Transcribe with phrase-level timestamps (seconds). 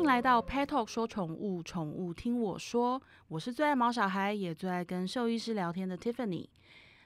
[0.00, 3.00] 迎来到 Pet Talk 说宠物，宠物听我说。
[3.28, 6.48] 我是最爱毛小孩，也最爱跟兽医师聊天的 Tiffany。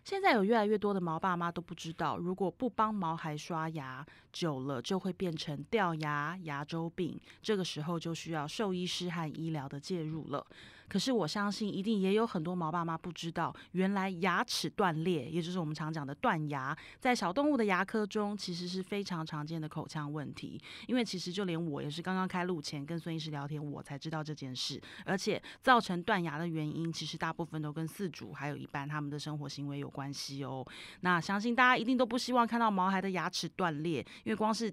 [0.04, 10.46] 现在有越来越多的毛爸妈都不知道，如果不帮毛孩刷牙，久了就会变成掉牙、牙周病，这个时候就需要兽医师和医疗的介入了。
[10.88, 20.60] 可是我相信，一定也有很多毛爸妈不知道，原来牙齿断裂，也就是我们常讲的断牙，在小动物的牙科中，其实是非常常见的口腔问题。
[20.86, 24.80] 因为其实就连我也是刚刚开录前跟孙医师聊天，我才知道这件事。
[25.04, 30.64] 而且造成断牙的原因，其实大部分都跟饲主还有一半他们的生活行为有关系哦。
[31.00, 34.72] 那相信大家一定都不希望看到毛孩的牙齿断裂，因为光是。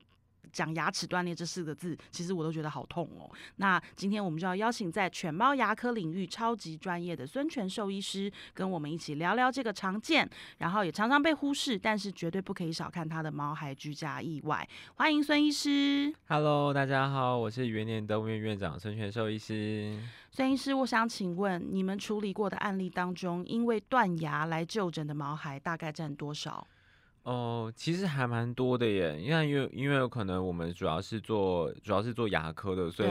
[0.51, 3.29] 讲牙齿断裂这四个字，其实我都觉得好痛哦。
[3.57, 14.67] 那今天我们就要邀请在犬猫牙科领域超级专业的孙权兽医师，跟我们一起聊聊这个常见，然后也常常被忽视，但是绝对不可以少看它的毛孩居家意外。
[14.95, 16.13] 欢迎孙医师。
[16.27, 19.97] Hello，大家好，我是元年动物院院长孙权兽医师。
[20.31, 26.65] 孙医师，我想请问，你们处理过的案例当中，因为断牙来就诊的毛孩大概占多少？
[27.23, 33.09] 哦，其实还蛮多的耶，因为因为因为有可能我们主要是做主要是做牙科的，所以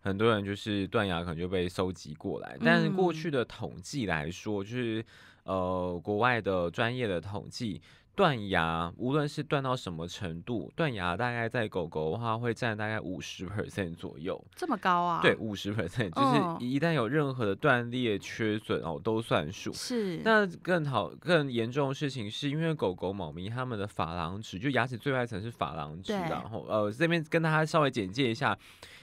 [0.00, 2.56] 很多人就是断牙可能就被收集过来。
[2.64, 5.04] 但是过去的统计来说，就是
[5.42, 7.80] 呃国外的专业的统计。
[8.18, 15.20] 断牙，无论是断到什么程度，断牙大概在狗狗的话会占大概五十 percent 左右，这么高啊？
[15.22, 19.72] 对，五十 percent，就是一旦有任何的断裂、缺损哦，都算数。
[19.72, 20.20] 是。
[20.24, 28.58] 那更好、更严重的事情是因为狗狗、猫咪它们的珐琅质，就牙齿最外层是珐琅质，然后呃这边跟大家稍微简介一下。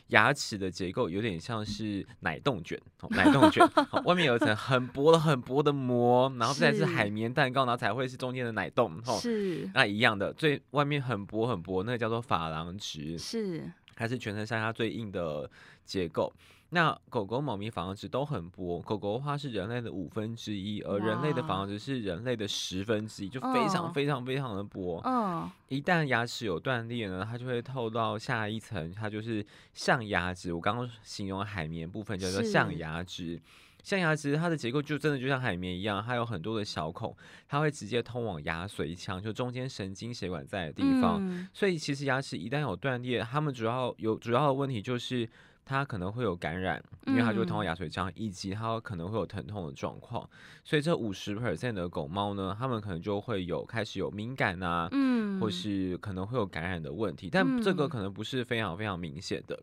[0.08, 3.68] 牙齿的结构有点像是奶冻卷，哦奶冻卷，
[4.04, 15.50] 外面有一层很薄的、很薄的膜，然后再是海绵蛋糕，然后才会是中间的奶冻，是那一样的，最外面很薄很薄，那个叫做珐琅质，是还是全身上下最硬的
[15.84, 16.32] 结构。
[16.70, 25.00] 那狗狗、猫咪房子都很薄，狗狗的话是人类的五分之一，而人类的房子是人类的十分之一，就非常非常非常的薄。
[25.06, 30.52] 嗯，一旦牙齿有断裂呢，它就会透到下一层，它就是象牙质。
[30.52, 33.40] 我刚刚形容海绵部分叫做象牙质，
[33.84, 37.16] 象牙质它的结构就真的就像海绵一样，它有很多的小孔，
[37.48, 41.48] 它会直接通往牙髓腔，就中间神经血管在的地方。
[41.54, 45.30] 所以其实牙齿一旦有断裂，它们主要有主要的问题就是。
[45.66, 50.30] 它可能会有感染，因为它就会通过牙髓腔，以及它可能会有疼痛的状况。
[50.64, 57.30] 所以这五十 percent 的狗猫呢，它们可能就会有开始有敏感啊，嗯，或是可能会有感染的问题。
[57.32, 59.60] 但这个可能不是非常非常明显的。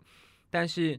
[0.50, 0.98] 但是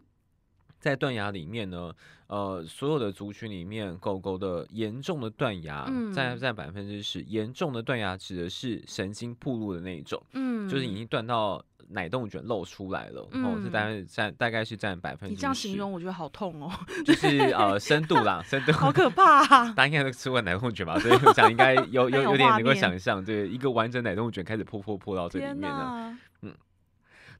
[0.83, 1.93] 在断崖里面呢，
[2.27, 7.21] 呃，所有的族群里面，狗狗的严重的断牙占占百分之十。
[7.21, 11.63] 严重的断崖指的是神经暴露的那一种，嗯，就是已经断到。
[11.89, 15.35] 奶冻卷露出来了，哦，是大概占大概是占百分之。
[15.35, 16.71] 你这样形容，我觉得好痛哦。
[17.05, 18.71] 就是呃深度啦，深度。
[18.73, 19.45] 好可怕。
[19.75, 20.97] 大家应该都吃过奶冻卷吧？
[20.97, 26.17] 所以我想应该有 有有点能够想象，对一个完整奶冻卷开始破破破到这里面了。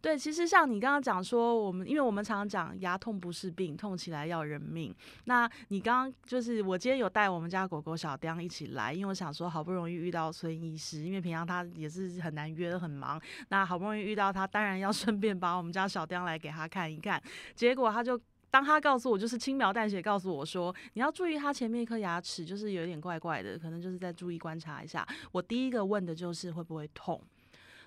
[0.03, 0.06] 嗯。
[0.06, 4.94] 对，其实像你刚刚讲说，我们因为我们常常讲牙痛不是病，痛起来要人命。
[5.24, 13.18] 那你刚刚就是我今天有带我们家狗狗小雕一起来，因为我想说好不容易遇到孙医师，因为平常他也是很难约，很忙。
[13.47, 17.24] 那好不容易遇到他，当然要 顺便把我们家小雕来给他看一看。
[17.56, 18.19] 结果他就
[18.52, 25.08] 当他告诉我，就是轻描淡写告诉我说，你要注意他前面一颗牙齿，就是有点怪怪的，可能就是在注意观察一下。
[25.31, 27.22] 我第一个问的就是会不会痛？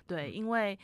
[0.07, 0.75] 对，因为。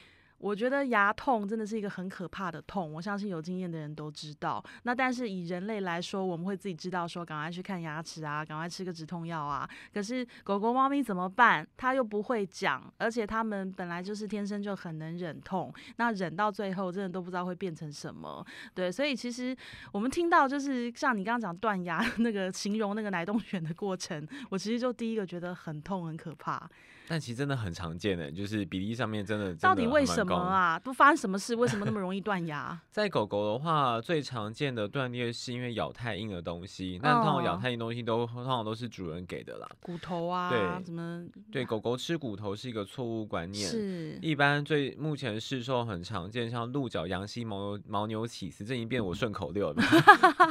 [0.44, 4.62] 我觉得牙痛真的是一个很可怕的痛，我相信有经验的人都知道。
[4.84, 9.68] 那但是以人类来说，我们会自己知道说，赶快去看牙齿啊，赶快吃个止痛药啊。
[9.94, 11.66] 可是狗狗、猫咪怎么办？
[11.78, 18.46] 它又不会讲，而且它们本来就是天生就很能忍痛，那忍到最后真的都不知道会变成什么。
[18.76, 19.56] 对，所以其实
[19.94, 26.70] 我们听到就是像你刚刚讲断牙 那个形容那个奶冻 卷的过程，我其实就第一个觉得很痛很可怕。
[27.08, 30.80] 但其实真的很常见的，就是比例上面真的到底为什么啊？
[30.80, 31.54] 都发生什么事？
[31.56, 32.80] 为什么那么容易断牙？
[32.90, 37.00] 在狗狗的话，最常见的断裂是因为咬太硬的东西。
[37.04, 41.26] 那通常咬太硬东西都通常都是主人给的啦，骨头啊，对，怎么？
[41.52, 43.70] 对，狗狗吃骨头是一个错误观念。
[43.70, 49.84] 是，一般最目前市售很常见，像鹿角、羊膝、牦牛、牦牛起司，这已经变我顺口溜了。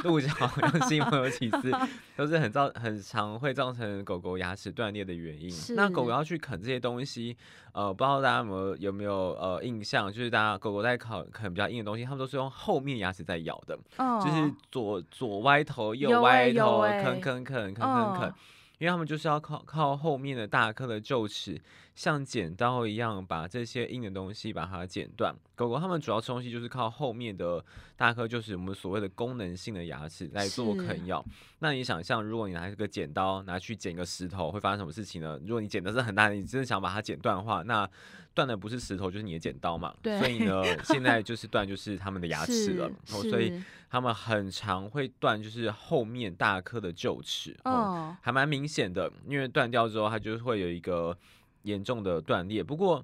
[0.03, 0.27] 鹿角、
[0.61, 1.71] 羊膝、牦牛起司
[2.15, 5.51] 都是很造很常会造成狗狗牙齿断裂的原因。
[5.75, 6.42] 那狗狗要去。
[6.43, 7.35] 啃这些东西，
[7.71, 13.77] 呃，不知道大家有没有有没有呃印象，就是大家狗狗在啃啃比较硬的东西，它们都是用后面牙齿在咬的，
[14.21, 18.33] 就是左左歪头右歪头啃啃啃啃啃啃，
[18.79, 21.59] 因为它们就是要靠靠后面的大颗的臼齿
[21.95, 25.35] 像剪刀一样把这些硬的东西把它剪断。
[25.55, 27.63] 狗狗它们主要吃东西就是靠后面的
[27.95, 31.23] 大颗，就是我们所谓的功能性的牙齿来做啃咬。
[31.59, 35.39] 那你想象，如果你拿这个剪刀拿去剪个石头，会发生什么事情呢？
[35.45, 37.87] 如果你剪的是很大，你真的想把它剪断的话，那
[38.33, 39.93] 断的不是石头就是你的剪刀嘛。
[40.03, 42.89] 所以呢， 现在就是断就是它们的牙齿了。
[43.05, 43.61] 所以
[43.91, 49.09] 它们很常会断，就是后面大颗的臼齿，哦，还蛮明显的。
[49.27, 51.15] 因为断掉之后，它就会有一个
[51.63, 52.63] 严重的断裂。
[52.63, 53.03] 不过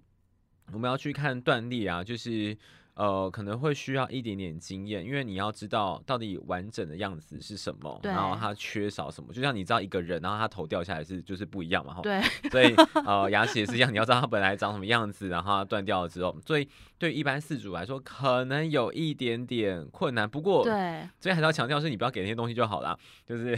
[0.71, 2.57] 我们要去看断裂啊，就是。
[2.95, 9.31] 呃，可能会需要一点点经验，因为你要知道到底完整的样子是什么，然后它缺少什么。
[9.31, 12.01] 就像你知道一个人，然后他头掉下来是就是不一样嘛，哈。
[12.01, 12.21] 对。
[12.51, 12.75] 所以
[13.07, 16.67] 呃，牙齿也是一样，你要知道它本来长什么样子，然后它断掉了之后，所以
[16.97, 20.29] 对一般饲主来说，可能有一点点困难。
[20.29, 23.57] 不过，对，所以还是要强调是，你不要给那些东西就好了，就是。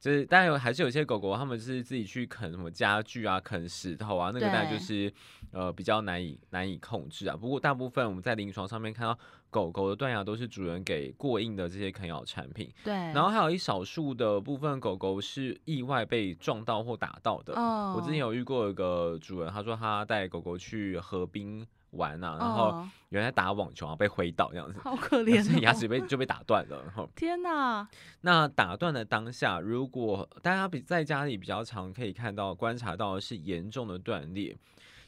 [0.00, 5.12] 就是，当然有还是有些狗狗，他们是自己去啃什么家具啊，啃石头啊，那个当然就是
[5.52, 7.36] 呃比较难以难以控制啊。
[7.36, 9.18] 不过大部分我们在临床上面看到
[9.50, 12.72] 狗狗的断牙都是主人给过硬的这些啃咬产品。
[12.82, 12.94] 对。
[12.94, 17.52] 然后还有一少数的部分狗狗是意外被撞到或打到的。
[17.54, 17.94] 哦。
[17.94, 21.66] 我之前有遇过一个主人，他说他带狗狗去河滨。
[21.92, 26.82] 玩啊，然后原来打网球啊，被挥倒这样子，好可 怜，牙齿被就被打断了。
[26.84, 27.88] 然后 天哪！
[28.20, 34.56] 那打断的当下，如果大家比在家里比较常可以看到、观察到的是严重的断裂，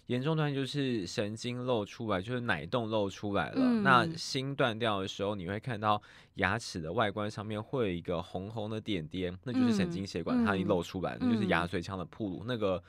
[0.06, 3.62] 严重断就是神经露出来，就是奶洞露出来了。
[3.82, 6.02] 那心断掉的时候，你会看到
[6.34, 12.82] 牙齿的外观上面会有一个红红的点点，那就是神经血管它一露出来，那就是牙髓腔的铺路那个。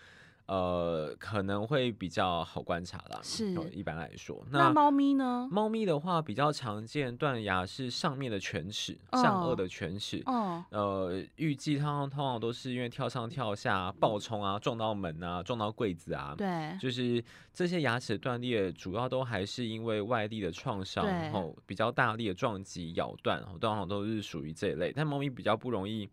[0.45, 3.19] 呃，可能会比较好观察啦。
[3.23, 5.47] 是，一般来说，那猫咪呢？
[5.49, 10.21] 猫咪的话，比较常见断牙是上面的犬齿，上颚的犬齿。
[10.25, 10.61] 哦。
[10.69, 16.35] 呃，预计它们通常都是因为跳上跳下、暴冲啊、撞到门啊、撞到柜子啊。
[16.37, 16.77] 对。
[16.77, 17.23] 就是
[17.53, 24.91] 这些牙齿断裂，主要都还是因为外力的创伤，然后比较大力的撞击、咬断，通常都是属于这一类。
[24.93, 26.09] 但猫咪比较不容易，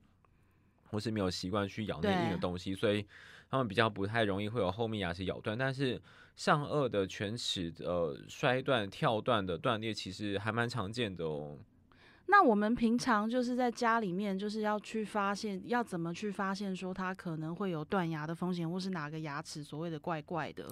[0.89, 3.05] 或是没有习惯去咬那硬的东西，所以。
[3.51, 6.01] 他们比较不太容易会有后面牙齿咬断，但是
[6.37, 11.59] 上颚的全齿呃摔断、跳断的断裂其实还蛮常见的哦。
[12.27, 20.69] 那我们平常就是在家里面，就是要去发现，要怎么去发现说它可能会有断牙的风险，或是哪个牙齿所谓的怪怪的？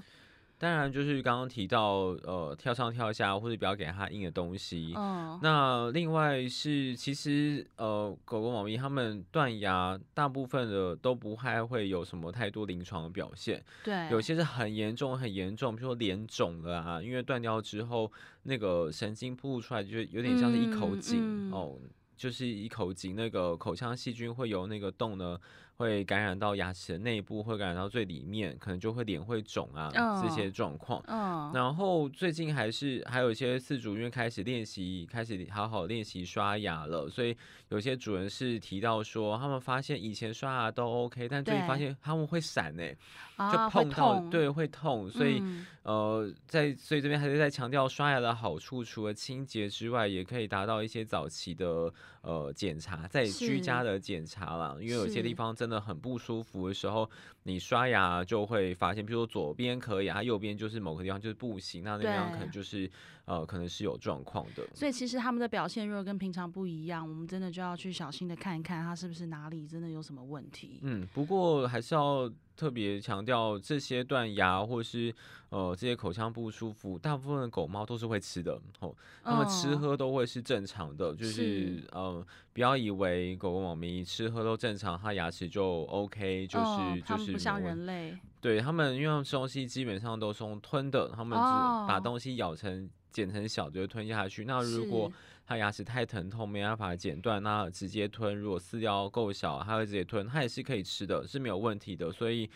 [0.59, 4.93] 当然，就是刚刚提到，呃，跳上跳下，或者不要给它硬的东西。
[4.97, 5.39] 嗯。
[5.41, 13.65] 那另外是，其实呃，狗狗、猫咪它们断牙，大部分的都不太会有什么太多临床的表现。
[13.85, 14.11] 对。
[14.11, 18.11] 有些是很严重、很严重，比如说脸肿了啊，因为断掉之后，
[18.43, 21.77] 那个神经暴露出来，就有点像是一口井哦，
[22.17, 25.39] 就是一口井，那个口腔细菌会由那个洞呢。
[25.79, 29.89] 会感染到牙齿的内部，会感染到最里面，可能就会脸会肿啊，
[30.21, 31.01] 这些状况。
[31.07, 37.37] 嗯，然后最近还是还有一些饲主因为开始练习，开始好好练习刷牙了，所以
[37.69, 42.97] 有些主人是提到说，他们发现以前刷牙都 OK，但最近发现他们会闪哎，
[43.39, 45.41] 就碰到对会痛，所以
[45.85, 51.93] 呃，在所以这边还是在强调刷牙的好处，除了清洁之外，也可以达到一些早期的
[52.23, 53.79] 呃检查，在居家。
[53.79, 55.69] 的检查啦，因为有些地方真。
[55.69, 57.07] 真的很不舒服的时候，
[57.43, 62.91] 你刷牙就会发现，比如说左边可以，它右边就是某个地方就是不行，那那地方可能就是
[63.29, 64.67] 呃，可能是有状况的。
[64.75, 70.81] 所以其实他们的表现如果跟平常不一样，我们真的就要去小心的看一看，他是不是哪里真的有什么问题。
[70.83, 72.29] 嗯，不过还是要。
[72.59, 75.15] 特别强调这些断崖或是
[75.51, 91.39] 呃这些口腔不舒服，大部分的狗猫都是会吃的，哦，它们吃喝都会是正常的，就是呃不要以为狗狗猫咪吃喝都正常，它牙齿就 OK，就是就是不像人类，对他们因为吃东西基本上都是用吞的，他们
[91.87, 95.11] 把东西咬成剪成小就吞下去，那如果
[95.47, 98.37] 它牙齿太疼痛，没办法剪断，那直接吞。
[98.39, 102.13] 如果饲料够小，它会直接吞，它也是可以吃的，是没有问题的。
[102.13, 102.49] 所以，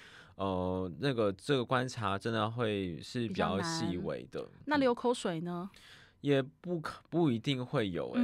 [0.43, 4.45] 呃，那个这个观察真的会是比较细微的。
[4.65, 5.71] 那流口水呢？
[6.21, 8.23] 也不可不一定会有，哎，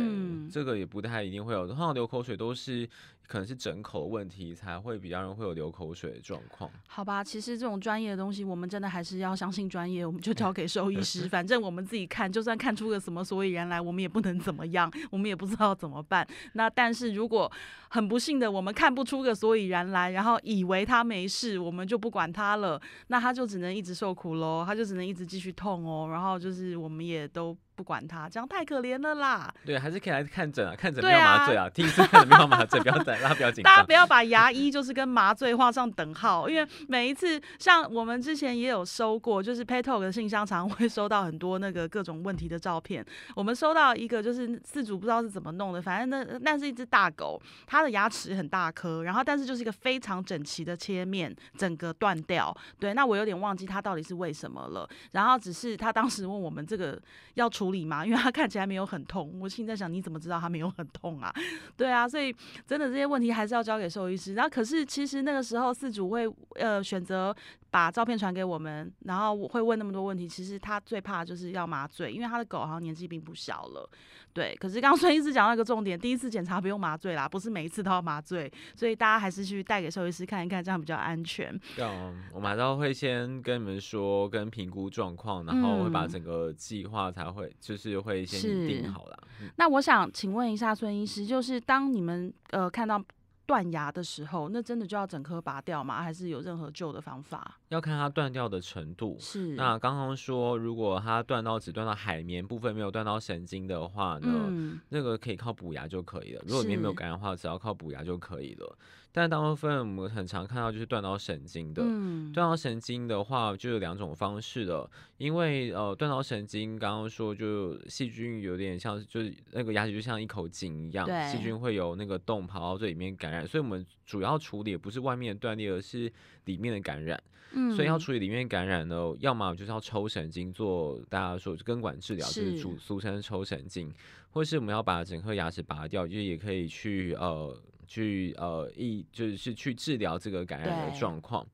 [0.50, 1.66] 这个也不太一定会有。
[1.68, 2.88] 通常流口水都是。
[3.28, 6.70] 可能是整口问题才会比较人会有流口水的状况。
[6.88, 11.28] 好吧，其实这种专业的东西，我们真的还是要相信专业，我们就交给兽医师。
[11.30, 16.26] 反正我们自己看，就算看出个什么所以然来，我们也不能怎么样，我们也不知道怎么办。
[16.54, 17.52] 那但是如果
[17.90, 26.08] 很不幸的，我们看不出个所以然来，然后以为他没事，我们就不管他了，那他就只能一直受苦喽，他就只能一直继续痛哦。
[26.10, 29.52] 然后就是我们也都不管他，这样太可怜了啦。
[29.64, 33.92] 对，还是可以来看诊啊，看诊没有麻醉啊，第一次看没有麻醉，不要担大家不要紧大家不。
[33.98, 43.04] 要把牙医就是跟麻醉画上等号，因为每一次像我们之前也有收过，就是 p a t o 的信箱常会收到很多那个各种问题的照片。
[43.34, 52.56] 我们收到一个就是饲主不知道是怎么弄的，反正那那是一只大狗，它的牙齿很大颗，然后但是就是一个非常整齐的切面，整个断掉。
[52.78, 54.88] 对，那我有点忘记它到底是为什么了。
[55.10, 56.96] 然后只是他当时问我们这个
[57.34, 58.06] 要处理吗？
[58.06, 59.36] 因为他看起来没有很痛。
[59.40, 61.34] 我心在想，你怎么知道他没有很痛啊？
[61.76, 62.32] 对啊，所以
[62.64, 64.34] 真的这些问题还是要交给兽医师。
[64.34, 67.34] 然后可是其实那个时候饲主会呃选择
[67.70, 70.28] 把照片传给我们，然后我会问那么多问题。
[70.28, 73.88] 其实他最怕就是要麻醉，因为他的狗好像年纪并不小了。
[74.32, 81.58] 对，可是刚刚孙医师讲到一个重点，第一次检查不用麻醉啦，不是每一次都要麻醉，所以大家还是去带给兽医师看一看，这样比较安全。
[81.74, 89.18] 对啊，我马上会先跟你们说，跟评估状况，然后会把嗯整个计划才会就是会先定好啦。
[89.40, 93.02] 嗯那我想请问一下孙医师，就是当你们呃看到
[93.48, 96.02] 断牙的时候，那真的就要整颗拔掉吗？
[96.02, 97.56] 还是有任何救的方法？
[97.68, 99.16] 要看它断掉的程度。
[99.18, 106.42] 是，那刚刚说，如果它断到只断到海绵部分，没有断到神经的话呢，嗯，那个可以靠补牙就可以了。
[106.46, 108.78] 如果里面没有感染的话，只要靠补牙就可以了。
[109.10, 114.88] 但大部分我们很常看到就是断到神经的，嗯，断到神经的话，就有两种方式了。
[115.16, 126.12] 因为呃，断到神经，刚刚说就细菌有点像，就是那个牙齿就像一口井一样，细菌会有那个洞跑到这里面感染，所以我们主要处理的不是外面的断裂，而是
[126.44, 127.20] 里面的感染。
[127.50, 133.92] 嗯所以要处理里面感染呢，要么就是要抽神经做大家说根管治疗，就是主俗俗称抽神经，
[134.30, 141.46] 或是我们要把整颗牙齿拔掉，就是也可以去呃去呃一就是去治疗这个感染的状况。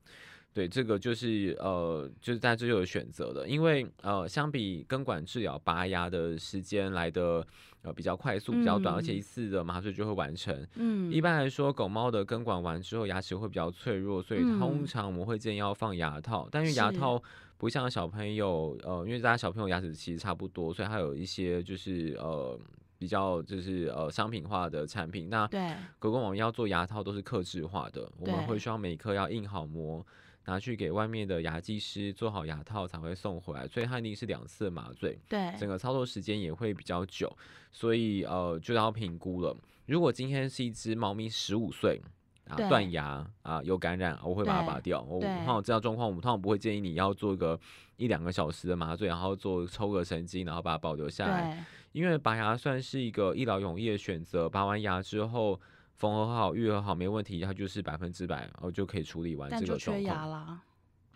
[0.53, 7.45] 对，这个就是呃，就是大家就有选择的，因为呃，相比根管治疗拔牙的时间来的
[7.85, 10.67] 呃比较快速、比较短，而且嗯一次的麻醉就会完成。
[10.75, 16.47] 嗯，一般来说，狗猫的根管完之后，牙齿会比较脆弱，所以通嗯常我们会建议要放牙套。
[16.51, 17.21] 但是牙套
[17.57, 22.59] 不像小朋友，呃，因为大家小朋友牙齿其实差不多，所以它有一些就是呃
[22.97, 25.29] 比较就是呃商品化的产品。
[25.29, 30.05] 那对，狗狗、我们要做牙套都是克制化的，我们会需要每一颗要印好膜。
[30.45, 35.19] 拿去给外面的牙技师做好牙套才会送回来，所以它一定是两次麻醉。
[35.27, 37.31] 对，整个操作时间也会比较久，
[37.71, 39.55] 所以呃就要评估了。
[39.87, 42.01] 如果今天是一只猫咪十五岁
[42.47, 45.01] 啊对断牙啊有感染，我会把它拔掉。
[45.01, 47.59] 我对通常这样状况，我们通常不会建议你要做个
[47.97, 51.65] 一两个小时的麻醉，然后做抽个神经，然后把它保留下来。
[51.91, 55.59] 因为拔牙算是一个一劳永逸的选择，拔完牙之后
[55.95, 59.97] 缝合好、愈合好没问题，它就是百分之百，然后就可以处理完这个状况。
[59.97, 60.61] 缺牙啦。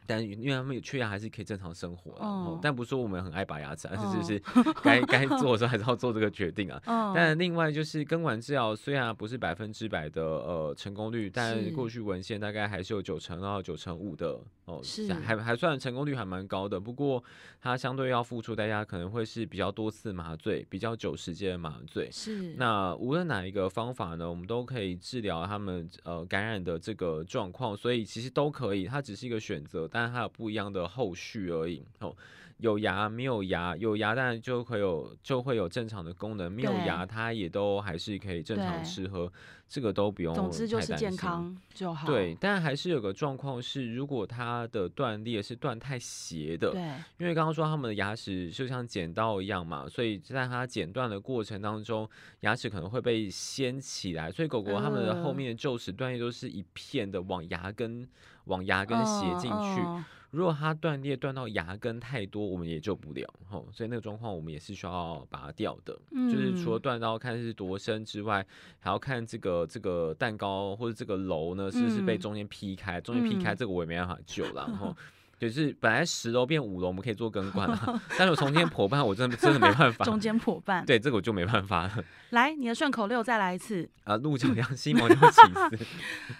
[0.09, 4.41] 但因为他们有缺牙，还是可以正常生活啦哦嗯但不是说我们很爱拔牙齿，而是嗯就是
[4.81, 6.81] 该该 做的时候还是要做这个决定啊。
[6.87, 16.79] 哦，但另外就是根管治疗，虽然不是百分之百的呃成功率，但过去文献大概还是有九成到九成五的哦，是还还算成功率还蛮高的。
[16.79, 17.23] 不过
[17.61, 22.09] 它相对要付出代价，可能会是比较多次麻醉，比较久时间的麻醉。
[22.11, 32.15] 是那无论哪一个方法呢，我们都可以治疗他们呃感染的这个状况，所以其实都可以，它只是一个选择，但是它有不一样的后续而已哦。
[32.59, 39.31] 有牙没有牙，有牙当然就会有就会有正常的功能，没有牙它也都还是可以正常吃喝，
[39.65, 42.05] 这个都不用总之就是太担心健康就好。
[42.05, 46.81] 对，但还是有个状况是，如果它的断裂是断太斜的，对
[47.17, 52.09] 因为刚刚说他们的牙齿就像剪刀一样嘛，所以在它剪断的过程当中，
[52.41, 58.05] 牙齿可能会被掀起来，所以狗狗它们的后呃面的臼齿断裂都是一片的往牙根
[58.45, 59.81] 往牙根斜嗯进去。
[59.85, 65.99] 嗯如果它断裂断到牙根太多，我们也救不了，吼，所以那个状况我们也是需要拔掉的。
[66.11, 68.45] 就是除了嗯断到看是多深之外，
[68.79, 74.95] 还要看这个这个蛋糕或者这个楼呢是不是被嗯中间劈开，中间劈开嗯这个我也没办法救了，然后。
[75.39, 80.03] 就是本来十楼变五楼，我们可以做更管啊， 但是我从今天破半，我真的 真的没办法。
[80.03, 80.85] 中间破半。
[80.85, 83.89] 对，这个我就没办法了 来，你的顺口溜再来一次。
[84.03, 84.17] 啊！
[84.17, 85.85] 鹿角羊西毛就起司，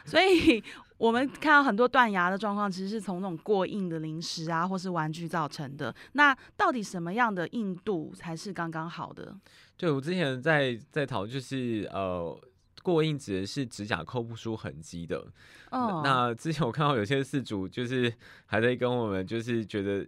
[0.04, 0.62] 所以
[0.98, 5.96] 我们看到很多断崖的状况，其实是从那种过硬的零食啊，或是玩具造成的。
[6.14, 9.34] 那到底什么样的硬度才是刚刚好的？
[9.78, 12.38] 对我之前在在讨论就是呃。
[12.84, 15.24] 过硬指的是指甲抠不出痕迹的，
[15.72, 18.12] 哦，那之前我看到有些事主就是
[18.46, 20.06] 还在跟我们就是觉得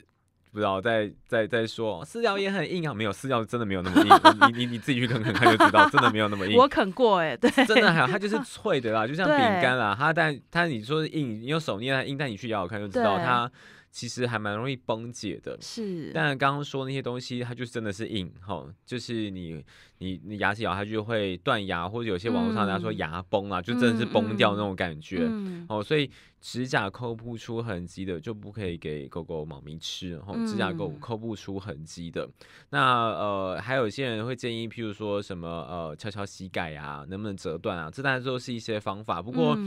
[0.52, 4.10] 不知道在在在说饲料也很硬啊，没有饲料真的没有那么硬，
[4.52, 6.56] 你你你自己去啃啃看就知道，真的没有那么硬。
[6.60, 13.50] 我啃过哎、对，真的还有它就是脆的啦，就像饼干啦，它但它你说硬，你用手捏它硬，但你去咬咬看就知道它
[13.92, 15.58] 其实还蛮容易崩解的。
[15.62, 19.64] 是，但刚刚说那些东西，它就真的是硬哈，就是你
[19.98, 25.30] 你你牙齿咬下去会断牙，或者有些网络上大家说牙崩啊，就真的是崩掉那种感觉
[25.68, 25.84] 哦。
[25.84, 32.28] 所以指甲抠不出痕迹的就不可以给狗狗、猫咪吃，然后指甲抠抠不出痕迹的。
[32.70, 37.92] 那呃，还有一些人会建议，譬如说什么呃，敲敲膝盖啊，能不能折断啊？
[37.92, 39.58] 这当然都是一些方法，不过。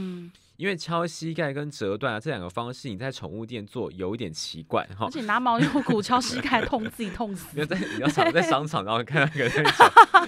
[0.57, 5.05] 因为敲膝盖跟折断啊这两个方式，你在宠物店做有一点奇怪哈。
[5.05, 7.47] 而且拿牦牛骨敲膝盖痛自己痛死。
[7.53, 9.51] 你要在你要常在商场然后看那个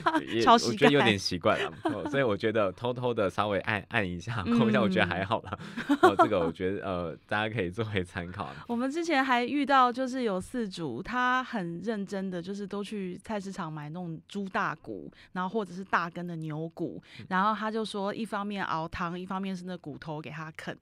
[0.04, 1.72] 那 敲膝盖，我觉得有点奇怪了。
[2.10, 5.58] 所以我觉得偷偷的稍微按按一下抠一下，我觉得还好啦。
[6.02, 8.50] 哦，这个我觉得呃大家可以作为参考。
[8.68, 20.18] 我们之前还遇到就是有四组，他很认真的就是都去菜市场买那种猪大骨，然后或者是大根的牛骨，然后他就说一方面熬汤，一方面是那骨头。
[20.18, 20.76] 给他啃，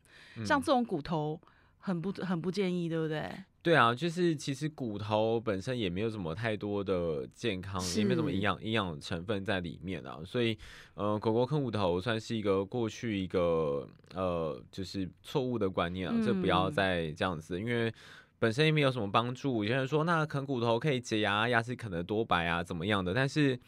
[0.46, 1.38] 像这种骨头
[1.79, 3.29] 很不很不建议，对不对？
[3.65, 10.55] 对啊，就是其实骨头本身也没有什么太多的健康，也没有什么营养营养成分在里面啊，所以
[10.93, 17.91] 呃，狗狗啃骨头算是一个过去一个呃，就是错误的观念啊，这不要再这样子，因为
[18.38, 19.63] 本身也没有什么帮助。
[19.63, 23.15] 有些人说那啃骨头可以洁牙，牙齿啃得多白啊，怎么样的？
[23.15, 23.60] 但是。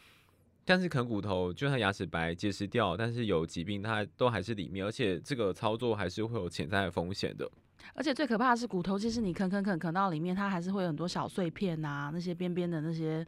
[0.69, 7.49] 但是啃骨头，就算牙齿白、结石掉，但是有疾病，它都还是里面，而且这个操作还是会有潜在的风险的。
[7.93, 13.25] 而且最可怕的是骨头，其实你啃啃啃啃到里面，它还是会有很多小碎片啊，那些边边的那些。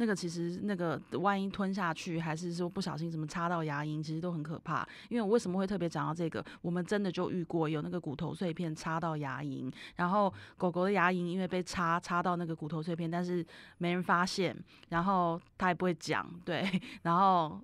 [0.00, 4.88] 那个其实那个万一吞下去，还是说不小心什么插到牙龈，其实都很可怕。
[5.08, 6.44] 因为我为什么会特别讲到这个？
[6.62, 13.44] 我们真的就遇过有那个骨头碎片插到牙龈，然后狗狗的牙龈因为被插插到那个骨头碎片，但是
[13.78, 14.56] 没人发现，
[14.90, 16.64] 然后它也不会讲，对，
[17.02, 17.60] 然后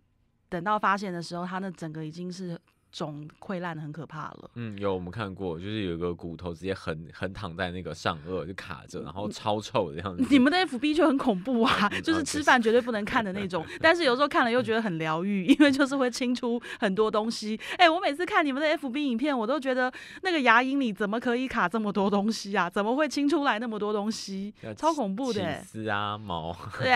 [0.48, 2.60] 等到发现的时候，它那整个已经是。
[2.94, 4.50] 肿溃烂的很可怕了。
[4.54, 10.24] 嗯，有我们看过，就是有一个骨头直接横横躺在那个上颚就卡着，然后超臭的样子。
[10.30, 13.66] 你们的 FB 就很恐怖啊， 就是吃饭绝对不能看的那种。
[13.82, 17.58] 但是有时候看了又觉得很疗愈，因为就是会清出很多东西。
[17.78, 22.70] 哎，我每次看你们的 FB 影片，我都觉得那个牙龈里怎么可以卡这么多东西啊？
[22.70, 24.54] 怎么会清出来那么多东西？
[24.76, 25.60] 超恐怖的。
[25.64, 26.56] 丝啊毛。
[26.78, 26.90] 对，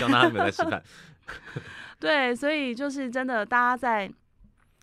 [0.00, 0.82] 像他们在吃饭。
[2.00, 4.10] 对，所以就是真的，大家在。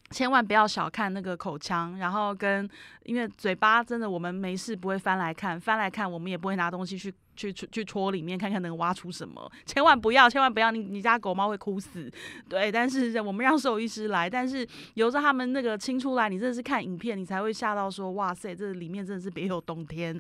[0.10, 2.70] 千万不要小看那个口腔，然后跟
[3.10, 9.52] 因为嘴巴真的，我们没事不会翻来看，翻来看我们也不会拿东西去去去戳里面看看能挖出什么。
[9.66, 12.08] 千万不要，千万不要，你你家狗猫会哭死。
[12.48, 20.20] 对，但是我们让兽医师来，但是由着他们那个清出来，你真的是看影片，你才会吓到说，哇塞，这里面真的是别有洞天。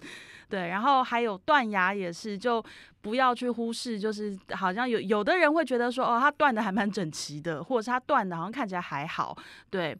[0.50, 2.64] 对，然后还有断牙也是，就
[3.02, 9.38] 不要去忽视，就是好像有有的人会觉得说，哦，它断的还蛮整齐的，或者是它断的好像看起来还好。
[9.70, 9.96] 对，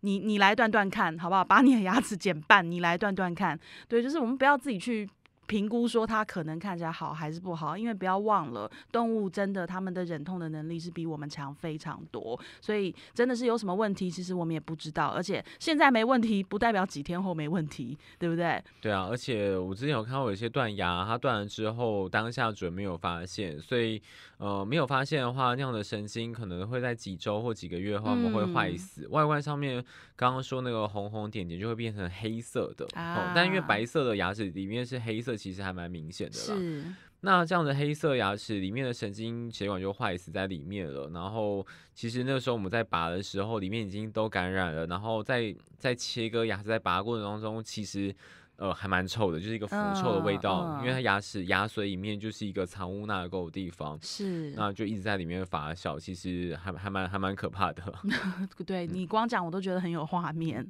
[0.00, 1.44] 你你来断断看好不好？
[1.44, 3.58] 把你的牙齿减半，你来断断看。
[3.88, 5.08] 对，就是我们不要自己去。
[5.48, 15.08] 评估说它可能看起来好还是不好，因为不要忘了，动物真的它们的忍痛的能力是比我们强非常多，所以真的是有什么问题，其实我们也不知道。
[15.08, 18.62] 而且现在没问题，不代表几天后没问题，对不对？
[18.82, 24.02] 对啊，而且我之前有看到有一些断牙，它断了之后当下准没有发现，所以
[24.36, 29.82] 呃没有发现的话，那样的神经可能会在几周或几个月后我们会坏死，外观上面
[30.14, 32.86] 刚刚说那个红红点点就会变成黑色的，
[33.34, 35.37] 但因为白色的牙齿里面是黑色。
[35.38, 36.44] 其实还蛮明显的啦。
[36.56, 36.84] 是，
[37.20, 41.08] 那这样的黑色牙齿里面的神经血管就坏死在里面了。
[41.10, 44.86] 然后，其实那个时候我们在拔的时候，里面已经都感染了。
[44.86, 48.14] 然后在在切割牙齿在拔过程当中，其实
[48.56, 50.78] 呃还蛮臭的，就是一个腐臭的味道。
[50.80, 53.98] 因为它牙齿牙髓里面就是一个藏污纳垢的地方。
[54.00, 57.82] 是，那就一直在里面发酵，其实还还蛮还蛮可怕的。
[58.64, 60.64] 对你光讲我都觉得很有画面。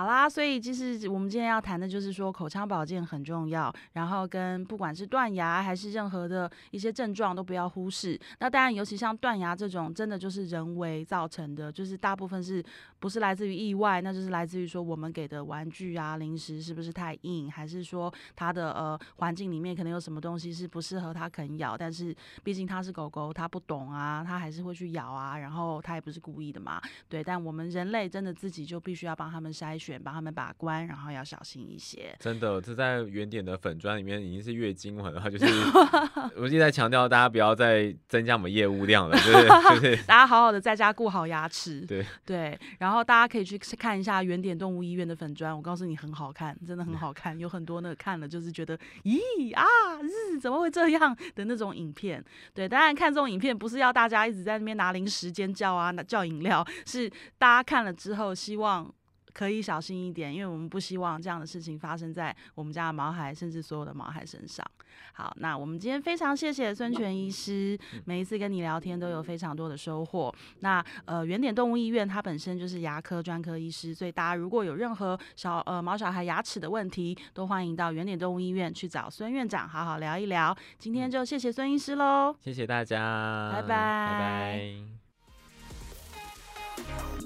[0.00, 8.18] 好啦，所以其实我们今天要谈的就是说口腔保健很重要，然后跟不管是断牙还是任何的一些症状都不要忽视。
[8.38, 12.64] 那当然，尤其像断牙这种，真的就是人为造成的，就是大部分是
[12.98, 27.22] 不是来自于意外，那就是来自于说我们给的玩具啊、零食是不是太硬，还是说它的呃环境里面可能有什么东西是不适合它啃咬，但是毕竟它是狗狗，它不懂啊，它还是会去咬啊，然后它也不是故意的嘛，对。
[27.22, 30.00] 但我们人类真的自己就必须要帮他们筛选选。
[30.02, 32.16] 帮他们把关，然后要小心一些。
[32.18, 35.46] 真的，这在原点的粉砖里面已经是月经文了，就是
[36.40, 41.82] 我一直在强调大家不要再增加我们业务量了，就是就 是大家好好的在家顾好牙齿。
[41.82, 49.66] 对对，然后大家可以去看一下原点动物医院的粉砖，我告诉你很好看，真的很好看，有很多那个看了就是觉得咦啊
[50.02, 52.24] 日怎么会这样的那种影片。
[52.54, 58.90] 对，当然看这种影片不是要大家一直在那边拿零食尖叫啊，拿叫饮料，是大家看了之后希望。
[59.32, 64.64] 可以小心一点，因为我们不希望这样的事情发生在我们家的毛孩，甚至所有的毛孩身上。
[65.12, 70.34] 好，那我们今天非常谢谢孙权医师，每一次跟你聊天都有非常多的收获。
[70.60, 80.56] 那呃，原点动物医院它本身就是牙科专科医师，所以大家如果有任何小呃毛小孩牙齿的问题，都欢迎到原点动物医院去找孙院长好好聊一聊。
[80.78, 84.18] 今天就谢谢孙医师喽，谢谢大家，拜拜，拜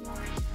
[0.04, 0.53] 拜。